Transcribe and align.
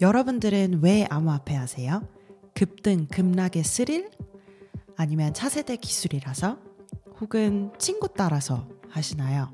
여러분들은 0.00 0.80
왜 0.82 1.06
암호 1.10 1.30
화폐 1.30 1.54
하세요? 1.54 2.02
급등, 2.54 3.06
급락의 3.06 3.64
스릴? 3.64 4.10
아니면 4.96 5.34
차세대 5.34 5.76
기술이라서? 5.76 6.58
혹은 7.20 7.70
친구 7.78 8.08
따라서 8.08 8.66
하시나요? 8.88 9.50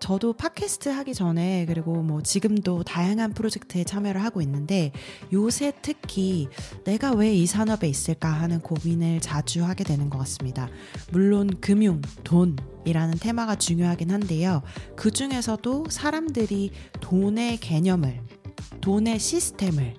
저도 0.00 0.32
팟캐스트 0.32 0.88
하기 0.88 1.12
전에 1.14 1.66
그리고 1.66 2.02
뭐 2.02 2.22
지금도 2.22 2.82
다양한 2.84 3.32
프로젝트에 3.32 3.84
참여를 3.84 4.24
하고 4.24 4.40
있는데 4.40 4.90
요새 5.32 5.72
특히 5.82 6.48
내가 6.84 7.12
왜 7.12 7.34
이 7.34 7.46
산업에 7.46 7.86
있을까 7.86 8.28
하는 8.28 8.60
고민을 8.60 9.20
자주 9.20 9.64
하게 9.64 9.84
되는 9.84 10.08
것 10.08 10.18
같습니다. 10.18 10.68
물론 11.12 11.50
금융, 11.60 12.00
돈 12.22 12.56
이라는 12.86 13.18
테마가 13.18 13.56
중요하긴 13.56 14.10
한데요. 14.10 14.62
그 14.96 15.10
중에서도 15.10 15.86
사람들이 15.90 16.70
돈의 17.00 17.58
개념을, 17.58 18.20
돈의 18.80 19.18
시스템을 19.18 19.94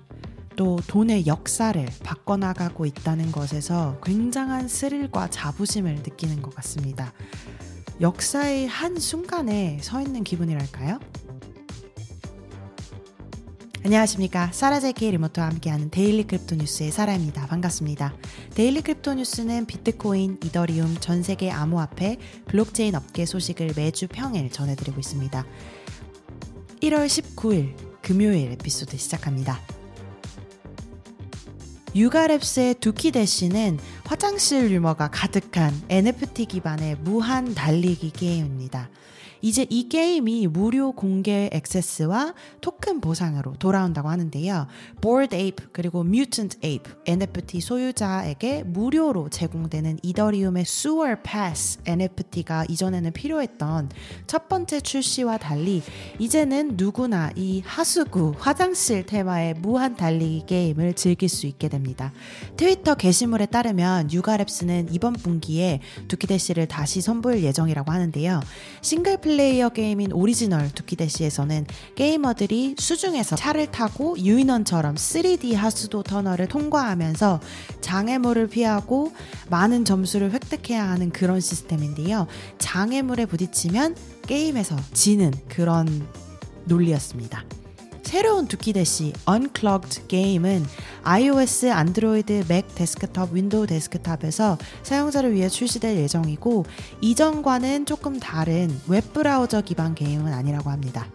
또 0.56 0.78
돈의 0.86 1.26
역사를 1.26 1.86
바꿔나가고 2.02 2.86
있다는 2.86 3.30
것에서 3.30 4.00
굉장한 4.02 4.68
스릴과 4.68 5.28
자부심을 5.30 5.96
느끼는 5.96 6.42
것 6.42 6.54
같습니다. 6.56 7.12
역사의 8.00 8.66
한 8.66 8.98
순간에 8.98 9.78
서 9.82 10.00
있는 10.00 10.24
기분이랄까요? 10.24 10.98
안녕하십니까. 13.84 14.50
사라 14.52 14.80
제이케 14.80 15.12
리모트와 15.12 15.46
함께하는 15.46 15.90
Daily 15.90 16.24
Crypto 16.24 16.56
News의 16.56 16.90
사라입니다. 16.90 17.46
반갑습니다. 17.46 18.14
Daily 18.54 18.82
Crypto 18.82 19.14
News는 19.14 19.66
비트코인, 19.66 20.40
이더리움, 20.42 20.96
전 20.98 21.22
세계 21.22 21.52
암호화폐, 21.52 22.18
블록체인 22.46 22.96
업계 22.96 23.24
소식을 23.24 23.74
매주 23.76 24.08
평일 24.08 24.50
전해드리고 24.50 24.98
있습니다. 24.98 25.46
1월 26.82 27.06
19일 27.06 27.85
금요일 28.06 28.52
에피소드 28.52 28.96
시작합니다. 28.96 29.58
유가랩스의 31.96 32.78
두키대시는 32.78 33.80
화장실 34.04 34.70
유머가 34.70 35.08
가득한 35.10 35.74
NFT 35.90 36.44
기반의 36.44 36.98
무한 37.00 37.52
달리기 37.52 38.10
게임입니다. 38.10 38.90
이제 39.40 39.66
이 39.70 39.88
게임이 39.88 40.46
무료 40.48 40.92
공개 40.92 41.48
액세스와 41.52 42.34
토큰 42.60 43.00
보상으로 43.00 43.54
돌아온다고 43.58 44.08
하는데요. 44.08 44.66
Bored 45.00 45.36
Ape 45.36 45.66
그리고 45.72 46.00
Mutant 46.00 46.58
Ape 46.64 46.92
NFT 47.06 47.60
소유자에게 47.60 48.64
무료로 48.64 49.28
제공되는 49.28 49.98
이더리움의 50.02 50.62
Sewer 50.62 51.16
Pass 51.22 51.80
NFT가 51.84 52.64
이전에는 52.68 53.12
필요했던 53.12 53.90
첫 54.26 54.48
번째 54.48 54.80
출시와 54.80 55.38
달리 55.38 55.82
이제는 56.18 56.76
누구나 56.76 57.30
이 57.36 57.62
하수구 57.64 58.34
화장실 58.38 59.04
테마의 59.06 59.54
무한 59.54 59.96
달리기 59.96 60.44
게임을 60.46 60.94
즐길 60.94 61.28
수 61.28 61.46
있게 61.46 61.68
됩니다. 61.68 62.12
트위터 62.56 62.94
게시물에 62.94 63.46
따르면 63.46 64.08
Yuga 64.08 64.35
Labs는 64.35 64.88
이번 64.92 65.12
분기에 65.12 65.80
Dookey 66.08 66.33
Dash를 66.33 66.66
다시 66.66 67.00
선보일 67.00 67.42
예정이라고 67.44 67.92
하는데요. 67.92 68.40
single 68.80 69.18
player 69.26 69.70
게임인 69.70 70.12
오리지널 70.12 70.70
Dookey 70.70 71.02
Dash에서는 71.02 71.66
게이머들이 71.96 72.76
수중에서 72.78 73.34
차를 73.34 73.72
타고 73.72 74.16
유인원처럼 74.16 74.94
3D 74.94 75.54
하수도 75.54 76.04
터널을 76.04 76.46
통과하면서 76.46 77.40
장애물을 77.80 78.46
피하고 78.46 79.12
많은 79.50 79.84
점수를 79.84 80.30
획득해야 80.30 80.88
하는 80.88 81.10
그런 81.10 81.40
시스템인데요. 81.40 82.28
장애물에 82.58 83.26
부딪히면 83.26 83.96
게임에서 84.28 84.76
지는 84.92 85.32
그런 85.48 86.06
논리였습니다. 86.66 87.44
새로운 88.06 88.46
두키대시 88.46 89.12
Unclogged 89.28 90.06
게임은 90.06 90.64
iOS, 91.02 91.66
안드로이드, 91.70 92.44
맥 92.48 92.72
데스크톱, 92.76 93.34
윈도우 93.34 93.66
데스크톱에서 93.66 94.58
사용자를 94.84 95.34
위해 95.34 95.48
출시될 95.48 95.96
예정이고 95.96 96.64
이전과는 97.00 97.84
조금 97.84 98.20
다른 98.20 98.70
웹브라우저 98.86 99.62
기반 99.62 99.96
게임은 99.96 100.32
아니라고 100.32 100.70
합니다. 100.70 101.08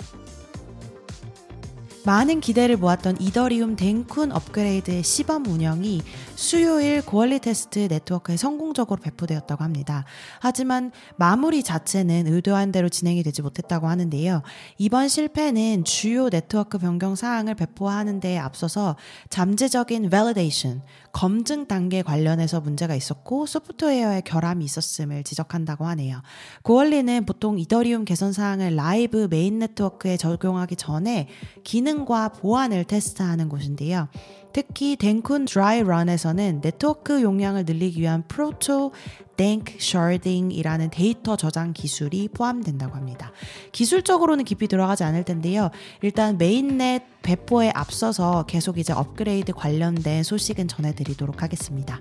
많은 2.04 2.40
기대를 2.42 2.78
모았던 2.78 3.22
이더리움 3.22 3.76
덴쿤 3.76 4.36
업그레이드의 4.36 5.04
시범 5.04 5.46
운영이 5.46 6.02
수요일 6.36 7.06
고얼리 7.06 7.40
테스트 7.40 7.88
네트워크에 7.90 8.38
성공적으로 8.38 9.00
배포되었다고 9.00 9.64
합니다. 9.64 10.06
하지만 10.40 10.92
마무리 11.16 11.62
자체는 11.62 12.26
의도한 12.26 12.72
대로 12.72 12.90
진행이 12.90 13.22
되지 13.22 13.44
못했다고 13.44 13.88
하는데요. 13.88 14.42
이번 14.80 15.10
실패는 15.10 15.84
주요 15.84 16.30
네트워크 16.30 16.80
변경 16.80 17.16
사항을 17.16 17.54
배포하는 17.54 18.20
데 18.20 18.40
앞서서 18.40 18.96
잠재적인 19.30 20.10
validation, 20.10 20.82
검증 21.12 21.68
단계 21.68 22.02
관련해서 22.02 22.62
문제가 22.62 22.96
있었고 22.96 23.46
소프트웨어의 23.46 24.24
결함이 24.24 24.66
있었음을 24.66 25.24
지적한다고 25.24 25.86
하네요. 25.86 26.22
고얼리는 26.64 27.26
보통 27.26 27.60
이더리움 27.60 28.06
개선 28.06 28.34
사항을 28.34 28.76
라이브 28.76 29.28
메인 29.30 29.60
네트워크에 29.60 30.18
적용하기 30.18 30.78
전에 30.78 31.28
기능 31.64 31.91
과 32.06 32.30
보안을 32.30 32.86
테스트하는 32.86 33.48
곳인데요. 33.50 34.08
특히 34.54 34.96
덴쿤 34.98 35.48
dry 35.48 35.72
run에서는 35.72 36.62
네트워크 36.62 37.22
용량을 37.22 37.66
늘리기 37.66 38.02
위한 38.02 38.24
proto 38.28 38.92
danksharding이라는 39.38 40.90
데이터 40.90 41.36
저장 41.36 41.74
기술이 41.74 42.30
포함된다고 42.30 42.96
합니다. 42.96 43.32
기술적으로는 43.72 44.44
깊이 44.44 44.68
들어가지 44.68 45.04
않을 45.04 45.24
텐데요. 45.24 45.70
일단 46.02 46.38
mainnet 46.38 47.04
배포에 47.22 47.72
앞서서 47.74 48.46
계속 48.48 48.78
이제 48.78 48.94
업그레이드 48.94 49.54
관련된 49.54 50.24
소식은 50.24 50.68
전해드리도록 50.68 51.44
하겠습니다. 51.44 52.00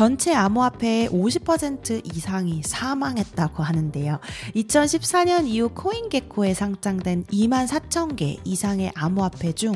전체 0.00 0.32
암호화폐의 0.32 1.10
50% 1.10 2.16
이상이 2.16 2.62
사망했다고 2.64 3.62
하는데요. 3.62 4.18
2014년 4.56 5.46
이후 5.46 5.68
코인게코에 5.74 6.54
상장된 6.54 7.24
2만 7.24 7.68
4천 7.68 8.16
개 8.16 8.38
이상의 8.42 8.92
암호화폐 8.94 9.52
중 9.52 9.74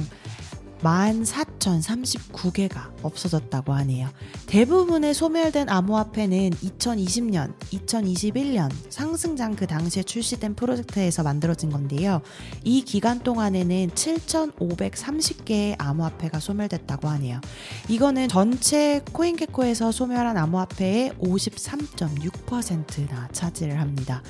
14,039개가 0.84 2.93
없어졌다고 3.03 3.72
하네요. 3.72 4.11
대부분의 4.47 5.15
소멸된 5.15 5.71
암호화폐는 5.71 6.50
2020년, 6.50 7.55
2021년 7.59 8.71
상승장 8.91 9.56
그 9.56 9.67
당시에 9.67 10.03
출시된 10.03 10.55
프로젝트에서 10.55 11.23
만들어진 11.23 11.71
건데요. 11.71 12.21
이 12.62 12.83
기간 12.83 13.21
동안에는 13.21 13.89
7,530개의 13.91 15.77
암호화폐가 15.78 16.39
소멸됐다고 16.39 17.09
하네요. 17.09 17.41
이거는 17.89 18.28
전체 18.28 19.00
코인게코에서 19.12 19.91
소멸한 19.91 20.37
암호화폐의 20.37 21.12
53.6%나 21.19 23.28
차지를 23.33 23.81
합니다. 23.81 24.23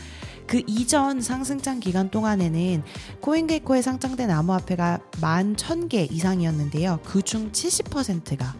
그 0.46 0.62
이전 0.66 1.20
상승장 1.20 1.80
기간 1.80 2.10
동안에는 2.10 2.82
코인게이코에 3.20 3.82
상장된 3.82 4.30
암호화폐가 4.30 5.00
11,000개 5.12 6.10
이상이었는데요. 6.12 7.00
그중 7.04 7.52
70%가 7.52 8.54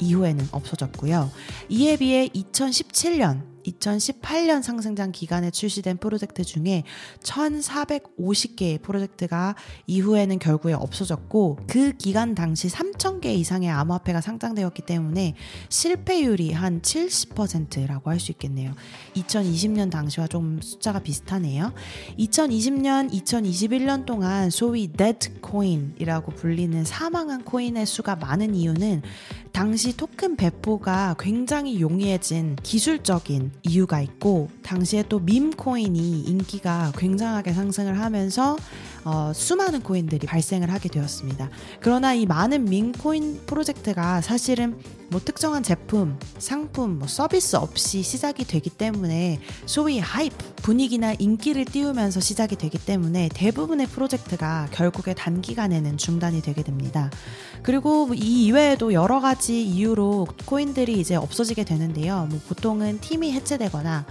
이후에는 0.00 0.48
없어졌고요. 0.52 1.30
이에 1.68 1.96
비해 1.96 2.28
2017년 2.28 3.53
2018년 3.64 4.62
상승장 4.62 5.12
기간에 5.12 5.50
출시된 5.50 5.98
프로젝트 5.98 6.42
중에 6.42 6.82
1,450개의 7.22 8.82
프로젝트가 8.82 9.54
이후에는 9.86 10.38
결국에 10.40 10.74
없어졌고 10.74 11.60
그 11.68 11.92
기간 11.92 12.34
당시 12.34 12.66
3,000개 12.68 13.26
이상의 13.26 13.70
암호화폐가 13.70 14.20
상장되었기 14.20 14.82
때문에 14.82 15.34
실패율이 15.68 16.52
한 16.52 16.80
70%라고 16.82 18.10
할 18.10 18.24
수 18.24 18.32
있겠네요. 18.32 18.72
2020년 19.16 19.90
당시와 19.90 20.26
좀 20.26 20.60
숫자가 20.60 21.00
비슷하네요. 21.00 21.72
2020년, 22.18 23.12
2021년 23.12 24.06
동안 24.06 24.50
소위 24.50 24.88
dead 24.88 25.40
coin이라고 25.46 26.32
불리는 26.32 26.84
사망한 26.84 27.44
코인의 27.44 27.86
수가 27.86 28.16
많은 28.16 28.54
이유는 28.54 29.02
당시 29.52 29.96
토큰 29.96 30.36
배포가 30.36 31.14
굉장히 31.18 31.80
용이해진 31.80 32.56
기술적인 32.62 33.52
이유가 33.62 34.00
있고 34.00 34.48
당시에 34.62 35.04
또 35.08 35.20
밈 35.24 35.50
코인이 35.50 36.22
인기가 36.22 36.92
굉장하게 36.96 37.52
상승을 37.52 37.98
하면서 37.98 38.56
어, 39.04 39.32
수많은 39.34 39.80
코인들이 39.82 40.26
발생을 40.26 40.70
하게 40.70 40.88
되었습니다. 40.88 41.50
그러나 41.80 42.14
이 42.14 42.26
많은 42.26 42.64
밈코인 42.66 43.42
프로젝트가 43.46 44.20
사실은 44.20 44.76
뭐 45.14 45.20
특정한 45.24 45.62
제품, 45.62 46.18
상품, 46.38 46.98
뭐 46.98 47.06
서비스 47.06 47.54
없이 47.54 48.02
시작이 48.02 48.44
되기 48.44 48.68
때문에 48.68 49.38
소위 49.64 50.00
하이프, 50.00 50.54
분위기나 50.56 51.12
인기를 51.12 51.66
띄우면서 51.66 52.18
시작이 52.18 52.56
되기 52.56 52.78
때문에 52.78 53.28
대부분의 53.32 53.86
프로젝트가 53.86 54.66
결국에 54.72 55.14
단기간에는 55.14 55.98
중단이 55.98 56.42
되게 56.42 56.64
됩니다. 56.64 57.12
그리고 57.62 58.12
이 58.12 58.46
이외에도 58.46 58.92
여러 58.92 59.20
가지 59.20 59.64
이유로 59.64 60.26
코인들이 60.46 60.98
이제 60.98 61.14
없어지게 61.14 61.62
되는데요. 61.62 62.26
뭐 62.28 62.40
보통은 62.48 62.98
팀이 62.98 63.30
해체되거나 63.34 64.06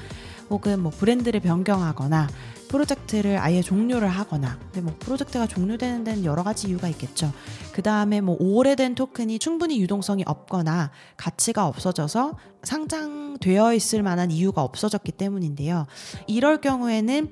혹은 0.50 0.82
뭐 0.82 0.92
브랜드를 0.92 1.40
변경하거나 1.40 2.28
프로젝트를 2.68 3.38
아예 3.38 3.62
종료를 3.62 4.08
하거나 4.08 4.58
근데 4.66 4.82
뭐 4.82 4.96
프로젝트가 4.98 5.46
종료되는 5.46 6.04
데는 6.04 6.26
여러 6.26 6.44
가지 6.44 6.68
이유가 6.70 6.88
있겠죠. 6.90 7.32
그 7.72 7.84
다음에 7.84 8.20
뭐 8.20 8.36
오래된 8.40 8.96
토큰이 8.96 9.38
충분히 9.38 9.80
유동성이 9.80 10.24
없거나 10.26 10.90
가치가 11.16 11.68
없어져서 11.68 12.38
상장되어 12.64 13.74
있을 13.76 14.02
만한 14.02 14.32
이유가 14.32 14.64
없어졌기 14.64 15.12
때문인데요. 15.12 15.86
이럴 16.26 16.62
경우에는 16.62 17.32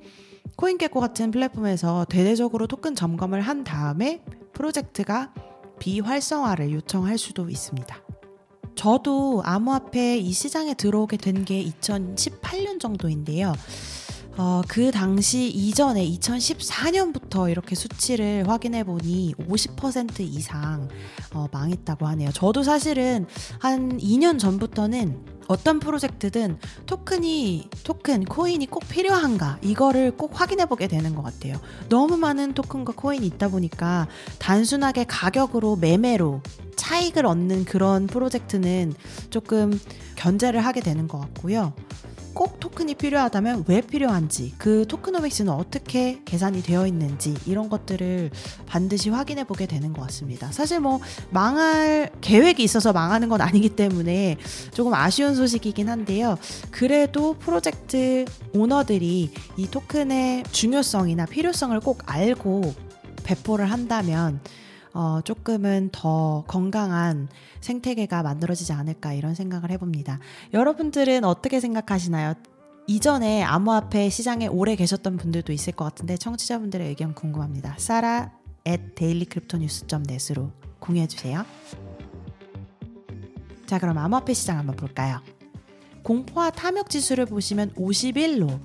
코인게코 0.55 0.99
같은 0.99 1.31
플랫폼에서 1.31 2.05
대대적으로 2.09 2.67
토큰 2.67 2.93
점검을 2.93 3.41
한 3.41 3.63
다음에 3.63 4.23
프로젝트가 4.53 5.33
비활성화를 5.79 6.71
요청할 6.71 7.17
수도 7.17 7.49
있습니다. 7.49 8.10
저도 8.75 9.41
암호화폐 9.45 10.17
이 10.17 10.31
시장에 10.31 10.73
들어오게 10.73 11.17
된 11.17 11.41
게 11.45 11.63
2018년 11.63 12.79
정도인데요. 12.79 13.53
어, 14.37 14.61
그 14.67 14.91
당시 14.91 15.49
이전에 15.49 16.07
2014년부터 16.07 17.49
이렇게 17.51 17.75
수치를 17.75 18.47
확인해 18.47 18.83
보니 18.83 19.35
50% 19.37 20.21
이상 20.21 20.87
어, 21.33 21.47
망했다고 21.51 22.07
하네요. 22.07 22.31
저도 22.31 22.63
사실은 22.63 23.25
한 23.59 23.97
2년 23.97 24.39
전부터는 24.39 25.30
어떤 25.47 25.79
프로젝트든 25.79 26.57
토큰이 26.85 27.69
토큰 27.83 28.25
코인이 28.25 28.65
꼭 28.67 28.87
필요한가 28.87 29.57
이거를 29.61 30.11
꼭 30.11 30.39
확인해 30.39 30.65
보게 30.65 30.87
되는 30.87 31.15
것 31.15 31.23
같아요. 31.23 31.55
너무 31.89 32.17
많은 32.17 32.53
토큰과 32.53 32.93
코인이 32.95 33.25
있다 33.27 33.49
보니까 33.49 34.07
단순하게 34.39 35.05
가격으로 35.05 35.75
매매로 35.75 36.41
차익을 36.75 37.25
얻는 37.25 37.65
그런 37.65 38.07
프로젝트는 38.07 38.93
조금 39.29 39.79
견제를 40.15 40.65
하게 40.65 40.81
되는 40.81 41.07
것 41.07 41.19
같고요. 41.19 41.73
꼭 42.33 42.59
토큰이 42.59 42.95
필요하다면 42.95 43.65
왜 43.67 43.81
필요한지, 43.81 44.53
그 44.57 44.85
토크노믹스는 44.87 45.51
어떻게 45.51 46.21
계산이 46.25 46.63
되어 46.63 46.87
있는지 46.87 47.35
이런 47.45 47.69
것들을 47.69 48.31
반드시 48.65 49.09
확인해 49.09 49.43
보게 49.43 49.65
되는 49.65 49.93
것 49.93 50.01
같습니다. 50.03 50.51
사실 50.51 50.79
뭐 50.79 50.99
망할 51.29 52.09
계획이 52.21 52.63
있어서 52.63 52.93
망하는 52.93 53.29
건 53.29 53.41
아니기 53.41 53.69
때문에 53.69 54.37
조금 54.73 54.93
아쉬운 54.93 55.35
소식이긴 55.35 55.89
한데요. 55.89 56.37
그래도 56.69 57.33
프로젝트 57.33 58.25
오너들이 58.53 59.31
이 59.57 59.67
토큰의 59.69 60.43
중요성이나 60.51 61.25
필요성을 61.25 61.79
꼭 61.81 62.03
알고 62.05 62.73
배포를 63.23 63.71
한다면 63.71 64.39
어, 64.93 65.21
조금은 65.23 65.89
더 65.91 66.43
건강한 66.47 67.27
생태계가 67.61 68.23
만들어지지 68.23 68.73
않을까 68.73 69.13
이런 69.13 69.35
생각을 69.35 69.71
해봅니다. 69.71 70.19
여러분들은 70.53 71.23
어떻게 71.23 71.59
생각하시나요? 71.59 72.33
이전에 72.87 73.43
암호화폐 73.43 74.09
시장에 74.09 74.47
오래 74.47 74.75
계셨던 74.75 75.17
분들도 75.17 75.53
있을 75.53 75.73
것 75.73 75.85
같은데 75.85 76.17
청취자분들의 76.17 76.87
의견 76.89 77.13
궁금합니다. 77.13 77.75
사라 77.77 78.31
at 78.67 78.95
dailycryptonews.net으로 78.95 80.51
공유해 80.79 81.07
주세요. 81.07 81.45
자, 83.65 83.79
그럼 83.79 83.97
암호화폐 83.97 84.33
시장 84.33 84.57
한번 84.57 84.75
볼까요? 84.75 85.21
공포와 86.03 86.49
탐욕 86.49 86.89
지수를 86.89 87.25
보시면 87.27 87.73
51로 87.75 88.59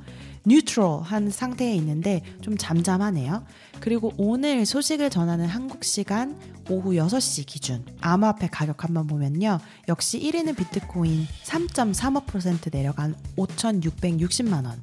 뉴트럴한 0.46 1.31
상태에 1.31 1.75
있는데 1.75 2.22
좀 2.40 2.56
잠잠하네요. 2.56 3.44
그리고 3.81 4.12
오늘 4.16 4.64
소식을 4.64 5.10
전하는 5.10 5.46
한국 5.46 5.84
시간 5.84 6.38
오후 6.70 6.93
6시 6.93 7.46
기준 7.46 7.84
암호화폐 8.00 8.48
가격 8.50 8.84
한번 8.84 9.06
보면요. 9.06 9.58
역시 9.88 10.20
1위는 10.20 10.56
비트코인 10.56 11.26
3.35% 11.44 12.72
내려간 12.72 13.14
5,660만 13.37 14.64
원. 14.64 14.81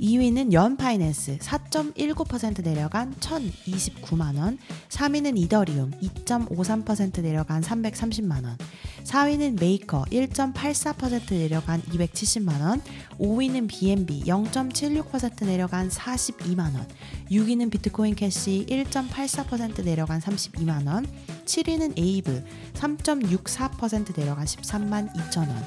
2위는 0.00 0.52
연파이낸스 0.52 1.38
4.19% 1.38 2.62
내려간 2.62 3.14
1,029만 3.14 4.38
원, 4.38 4.58
3위는 4.88 5.38
이더리움 5.38 5.92
2.53% 5.92 7.22
내려간 7.22 7.62
330만 7.62 8.44
원, 8.44 8.56
4위는 9.04 9.60
메이커 9.60 10.04
1.84% 10.10 11.32
내려간 11.32 11.82
270만 11.82 12.60
원, 12.60 12.80
5위는 13.18 13.68
BNB 13.68 14.24
0.76% 14.24 15.46
내려간 15.46 15.88
42만 15.88 16.74
원, 16.74 16.86
6위는 17.30 17.70
비트코인 17.70 18.14
캐시 18.14 18.66
1.84% 18.68 19.84
내려간 19.84 20.20
32만 20.20 20.86
원, 20.86 21.06
7위는 21.44 21.98
에이브 21.98 22.44
3.64% 22.74 24.16
내려간 24.18 24.44
13만 24.44 25.14
2천 25.14 25.38
원, 25.48 25.64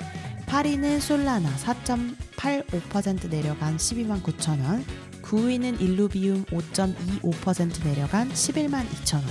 8위는 0.47 1.01
솔라나 1.01 1.53
4.85% 1.57 3.29
내려간 3.29 3.75
12만 3.75 4.23
9천 4.23 4.63
원, 4.63 4.85
9위는 5.21 5.81
일루비움 5.81 6.45
5.25% 6.45 7.83
내려간 7.83 8.29
11만 8.29 8.87
2천 8.87 9.15
원, 9.15 9.25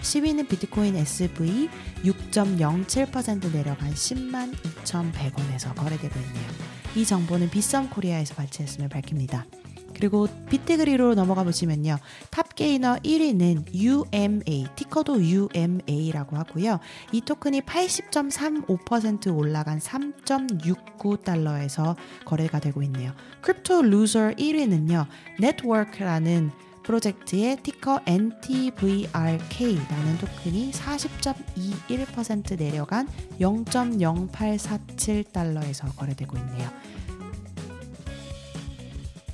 10위는 0.00 0.48
비트코인 0.48 0.96
SV 0.96 1.68
6.07% 2.04 3.52
내려간 3.52 3.92
10만 3.92 4.54
2,100원에서 4.54 5.74
거래되고 5.76 6.18
있네요. 6.18 6.48
이 6.96 7.04
정보는 7.04 7.50
비썸 7.50 7.90
코리아에서 7.90 8.34
발췌했음을 8.34 8.88
밝힙니다. 8.88 9.44
그리고 9.94 10.26
비트그리로 10.48 11.14
넘어가 11.14 11.44
보시면요. 11.44 11.98
top 12.30 12.52
gainer 12.52 12.96
1위는 12.96 13.74
UMA, 13.74 14.66
ticker도 14.76 15.22
UMA라고 15.22 16.36
하고요. 16.36 16.80
이 17.12 17.20
토큰이 17.20 17.60
80.35% 17.62 19.36
올라간 19.36 19.78
3.69달러에서 19.78 21.96
거래가 22.24 22.60
되고 22.60 22.82
있네요. 22.82 23.12
crypto 23.40 23.82
loser 23.82 24.32
1위는요. 24.32 25.06
네트워크라는 25.40 26.50
프로젝트의 26.82 27.56
ticker 27.62 28.00
NTVRK라는 28.06 30.18
토큰이 30.20 30.72
40.21% 30.72 32.58
내려간 32.58 33.06
0.0847달러에서 33.40 35.96
거래되고 35.96 36.36
있네요. 36.38 36.68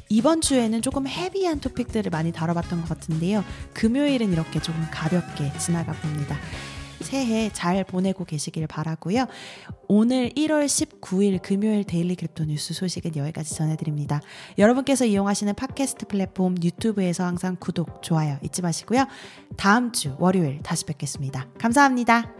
이번 0.09 0.41
주에는 0.41 0.83
조금 0.83 1.07
heavy한 1.07 1.61
토픽들을 1.61 2.11
많이 2.11 2.33
다뤄봤던 2.33 2.81
것 2.83 2.89
같은데요. 2.89 3.45
금요일은 3.75 4.33
이렇게 4.33 4.61
조금 4.61 4.87
가볍게 4.91 5.53
지나가 5.59 5.93
봅니다. 5.93 6.37
새해 7.01 7.51
잘 7.53 7.85
보내고 7.85 8.25
계시길 8.25 8.67
바라고요. 8.67 9.27
오늘 9.87 10.31
1월 10.31 10.67
19일 10.67 11.41
금요일 11.43 11.85
데일리 11.85 12.17
크립토 12.17 12.45
뉴스 12.45 12.75
소식은 12.75 13.17
여기까지 13.17 13.55
전해드립니다. 13.55 14.21
여러분께서 14.59 15.05
이용하시는 15.05 15.55
팟캐스트 15.55 16.07
플랫폼 16.07 16.57
유튜브에서 16.63 17.25
항상 17.25 17.57
구독, 17.59 18.03
좋아요 18.03 18.39
잊지 18.43 18.63
마시고요. 18.63 19.07
다음 19.57 19.93
주 19.93 20.17
월요일 20.19 20.61
다시 20.63 20.85
뵙겠습니다. 20.85 21.47
감사합니다. 21.59 22.38